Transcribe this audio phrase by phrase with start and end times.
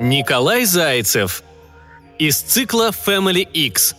[0.00, 1.42] Николай Зайцев.
[2.18, 3.96] Из цикла Family X.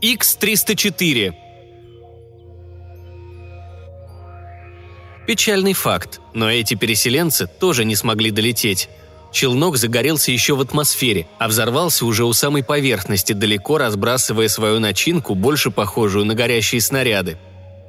[0.00, 1.34] X304.
[5.26, 8.88] Печальный факт, но эти переселенцы тоже не смогли долететь.
[9.30, 15.34] Челнок загорелся еще в атмосфере, а взорвался уже у самой поверхности, далеко разбрасывая свою начинку,
[15.34, 17.36] больше похожую на горящие снаряды.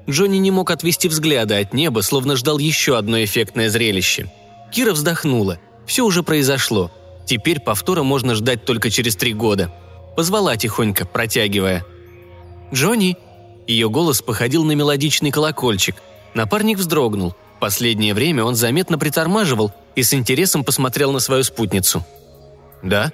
[0.10, 4.30] Джонни не мог отвести взгляда от неба, словно ждал еще одно эффектное зрелище.
[4.74, 5.58] Кира вздохнула.
[5.86, 6.92] Все уже произошло.
[7.30, 9.72] Теперь повтора можно ждать только через три года.
[10.16, 11.86] Позвала тихонько, протягивая.
[12.74, 13.18] «Джонни!»
[13.68, 15.98] Ее голос походил на мелодичный колокольчик.
[16.34, 17.36] Напарник вздрогнул.
[17.60, 22.04] Последнее время он заметно притормаживал и с интересом посмотрел на свою спутницу.
[22.82, 23.12] «Да?»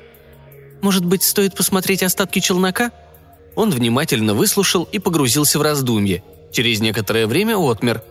[0.81, 2.91] «Может быть, стоит посмотреть остатки челнока?»
[3.53, 6.23] Он внимательно выслушал и погрузился в раздумье.
[6.53, 8.01] Через некоторое время отмер.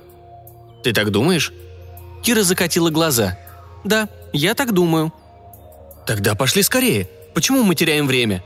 [0.83, 1.51] «Ты так думаешь?»
[2.23, 3.39] Кира закатила глаза.
[3.85, 5.11] «Да, я так думаю».
[6.07, 7.09] «Тогда пошли скорее.
[7.35, 8.43] Почему мы теряем время?»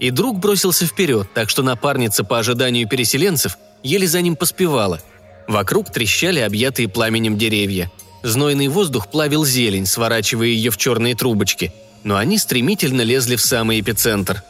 [0.00, 5.00] И друг бросился вперед, так что напарница по ожиданию переселенцев еле за ним поспевала.
[5.48, 7.90] Вокруг трещали объятые пламенем деревья.
[8.22, 13.80] Знойный воздух плавил зелень, сворачивая ее в черные трубочки, но они стремительно лезли в самый
[13.80, 14.42] эпицентр.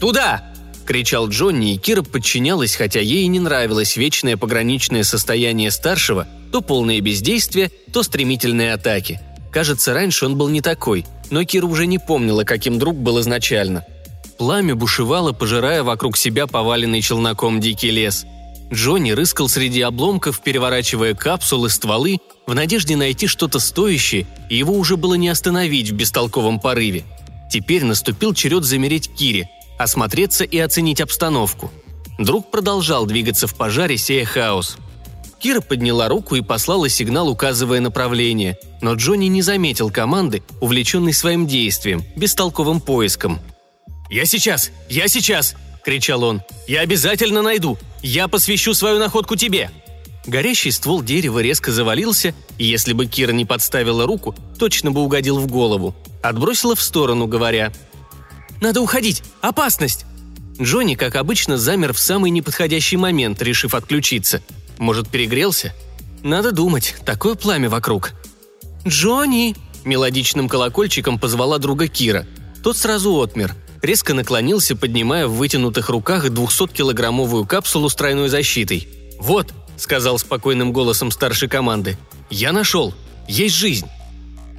[0.00, 0.42] «Туда!»–
[0.86, 7.00] кричал Джонни, и Кира подчинялась, хотя ей не нравилось вечное пограничное состояние старшего, то полное
[7.00, 9.20] бездействие, то стремительные атаки.
[9.50, 13.86] Кажется, раньше он был не такой, но Кира уже не помнила, каким друг был изначально.
[14.36, 18.26] Пламя бушевало, пожирая вокруг себя поваленный челноком дикий лес.
[18.70, 24.98] Джонни рыскал среди обломков, переворачивая капсулы, стволы, в надежде найти что-то стоящее, и его уже
[24.98, 27.02] было не остановить в бестолковом порыве.
[27.50, 31.72] Теперь наступил черед замереть Кире, осмотреться и оценить обстановку.
[32.18, 34.76] Друг продолжал двигаться в пожаре, сея хаос.
[35.42, 41.48] Кира подняла руку и послала сигнал, указывая направление, но Джонни не заметил команды, увлеченный своим
[41.48, 43.40] действием, бестолковым поиском.
[44.08, 44.70] «Я сейчас!
[44.88, 46.42] Я сейчас!»– кричал он.
[46.68, 47.76] «Я обязательно найду!
[48.02, 49.72] Я посвящу свою находку тебе!»
[50.26, 55.40] Горящий ствол дерева резко завалился, и если бы Кира не подставила руку, точно бы угодил
[55.40, 55.96] в голову.
[56.22, 57.72] Отбросила в сторону, говоря
[58.60, 59.24] «Надо уходить!
[59.40, 60.06] Опасность!»
[60.60, 64.40] Джонни, как обычно, замер в самый неподходящий момент, решив отключиться.
[64.82, 65.72] Может, перегрелся?
[66.24, 68.14] Надо думать, такое пламя вокруг.
[68.84, 69.54] «Джонни!»–
[69.84, 72.26] мелодичным колокольчиком позвала друга Кира.
[72.64, 73.54] Тот сразу отмер.
[73.80, 78.88] Резко наклонился, поднимая в вытянутых руках 200-килограммовую капсулу с тройной защитой.
[79.20, 81.96] «Вот!»– сказал спокойным голосом старшей команды.
[82.28, 82.92] «Я нашел!
[83.28, 83.86] Есть жизнь!»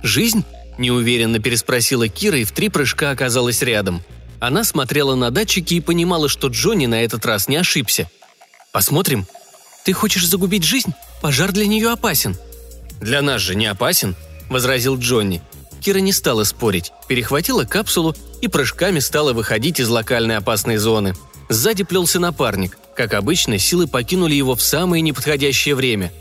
[0.03, 0.45] «Жизнь?»–
[0.77, 4.01] неуверенно переспросила Кира и в три прыжка оказалась рядом.
[4.39, 8.09] Она смотрела на датчики и понимала, что Джонни на этот раз не ошибся.
[8.71, 9.27] «Посмотрим?»
[9.83, 10.93] «Ты хочешь загубить жизнь?
[11.21, 12.37] Пожар для нее опасен».
[13.01, 14.15] «Для нас же не опасен»,–
[14.49, 15.41] возразил Джонни.
[15.81, 21.13] Кира не стала спорить, перехватила капсулу и прыжками стала выходить из локальной опасной зоны.
[21.49, 22.77] Сзади плелся напарник.
[22.95, 26.13] Как обычно, силы покинули его в самое неподходящее время.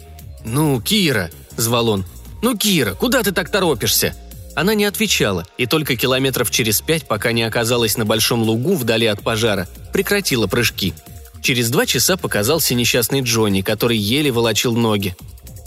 [0.44, 2.04] «Ну, Кира!»– звал он.
[2.42, 4.16] «Ну, Кира, куда ты так торопишься?»
[4.54, 9.06] Она не отвечала, и только километров через пять, пока не оказалась на большом лугу вдали
[9.06, 10.92] от пожара, прекратила прыжки.
[11.42, 15.16] Через два часа показался несчастный Джонни, который еле волочил ноги.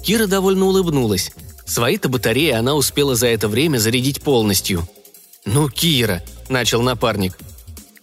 [0.04, 1.32] Кира довольно улыбнулась.
[1.66, 4.88] Свои-то батареи она успела за это время зарядить полностью.
[5.46, 7.38] «Ну, Кира»,– начал напарник.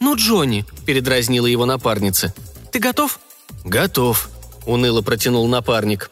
[0.00, 2.34] «Ну, Джонни»,– передразнила его напарница.
[2.72, 3.20] «Ты готов?»
[3.64, 4.28] «Готов»,–
[4.66, 6.10] уныло протянул напарник.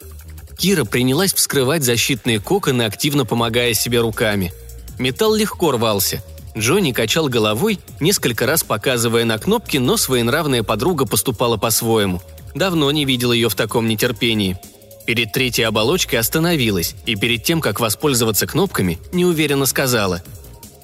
[0.57, 4.53] Кира принялась вскрывать защитные коконы, активно помогая себе руками.
[4.97, 6.23] Металл легко рвался.
[6.57, 12.21] Джонни качал головой, несколько раз показывая на кнопки, но своенравная подруга поступала по-своему.
[12.53, 14.57] Давно не видел ее в таком нетерпении–
[15.05, 20.23] Перед третьей оболочкой остановилась и перед тем, как воспользоваться кнопками, неуверенно сказала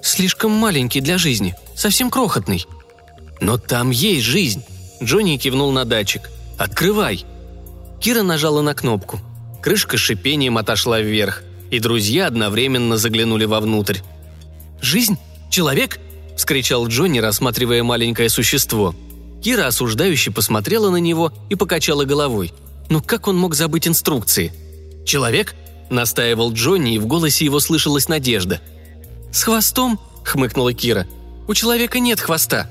[0.02, 2.66] «Слишком маленький для жизни, совсем крохотный».
[3.40, 4.64] «Но там есть жизнь!»
[5.02, 6.30] Джонни кивнул на датчик.
[6.58, 7.24] «Открывай!»
[8.02, 9.20] Кира нажала на кнопку.
[9.62, 14.00] Крышка с шипением отошла вверх, и друзья одновременно заглянули вовнутрь.
[14.82, 15.18] «Жизнь?
[15.50, 16.00] Человек?»–
[16.38, 18.96] вскричал Джонни, рассматривая маленькое существо.
[19.44, 22.54] Кира осуждающе посмотрела на него и покачала головой–
[22.90, 24.54] но как он мог забыть инструкции?
[25.06, 25.56] «Человек?»–
[25.90, 28.62] настаивал Джонни, и в голосе его слышалась надежда.
[29.32, 31.08] «С хвостом?»– хмыкнула Кира.
[31.48, 32.70] «У человека нет хвоста».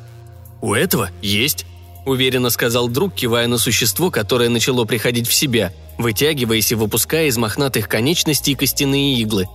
[0.61, 1.67] «У этого есть»,–
[2.07, 7.37] уверенно сказал друг, кивая на существо, которое начало приходить в себя, вытягиваясь и выпуская из
[7.37, 9.47] мохнатых конечностей костяные иглы.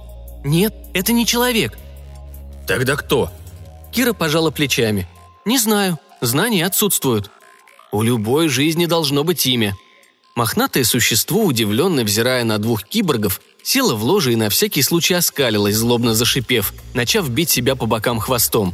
[0.44, 1.78] «Нет, это не человек».
[2.72, 3.30] «Тогда кто?»
[3.92, 5.06] Кира пожала плечами.
[5.44, 6.00] «Не знаю.
[6.22, 7.30] Знания отсутствуют».
[7.92, 9.76] «У любой жизни должно быть имя»,
[10.36, 15.76] Мохнатое существо, удивленно взирая на двух киборгов, села в ложе и на всякий случай оскалилась,
[15.76, 18.74] злобно зашипев, начав бить себя по бокам хвостом.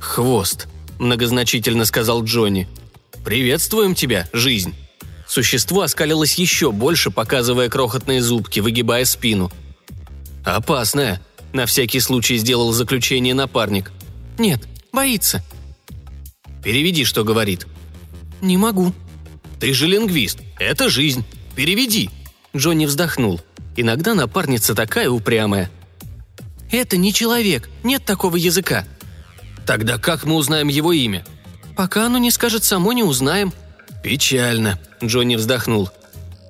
[0.00, 0.66] «Хвост»,–
[0.98, 2.66] многозначительно сказал Джонни.
[3.24, 4.74] «Приветствуем тебя, жизнь».
[5.28, 9.52] Существо оскалилось еще больше, показывая крохотные зубки, выгибая спину.
[10.44, 11.22] «Опасная»,–
[11.52, 13.92] на всякий случай сделал заключение напарник.
[14.38, 15.42] «Нет, боится».
[16.62, 17.66] «Переведи, что говорит».
[18.40, 18.92] «Не могу».
[19.60, 20.40] «Ты же лингвист.
[20.58, 21.24] Это жизнь.
[21.54, 22.10] Переведи».
[22.54, 23.40] Джонни вздохнул.
[23.76, 25.70] Иногда напарница такая упрямая.
[26.70, 27.68] «Это не человек.
[27.82, 28.84] Нет такого языка».
[29.66, 31.24] «Тогда как мы узнаем его имя?»
[31.76, 33.52] «Пока оно не скажет само, не узнаем».
[34.02, 35.90] «Печально»,— Джонни вздохнул.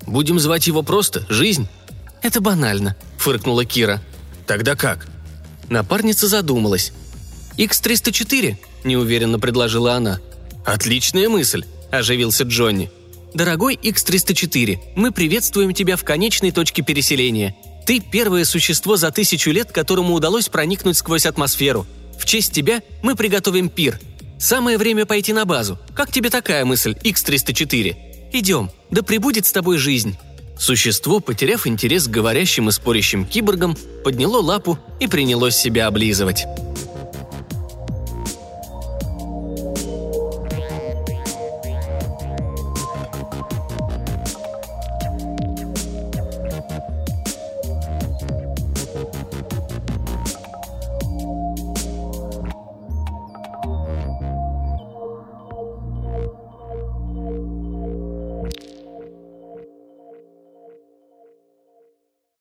[0.06, 1.68] «Будем звать его просто «Жизнь»?»
[2.22, 4.00] «Это банально»,— фыркнула Кира.
[4.46, 5.06] «Тогда как?»
[5.68, 6.92] Напарница задумалась.
[7.58, 10.20] «Х-304»,— неуверенно предложила она.
[10.64, 12.90] «Отличная мысль»,— оживился Джонни.
[13.34, 17.56] «Дорогой Х-304, мы приветствуем тебя в конечной точке переселения.
[17.86, 21.86] Ты первое существо за тысячу лет, которому удалось проникнуть сквозь атмосферу.
[22.18, 24.00] В честь тебя мы приготовим пир.
[24.38, 25.78] Самое время пойти на базу.
[25.94, 28.32] Как тебе такая мысль, Х-304?
[28.32, 30.16] Идем, да пребудет с тобой жизнь».
[30.58, 36.44] Существо, потеряв интерес к говорящим и спорящим киборгам, подняло лапу и принялось себя облизывать.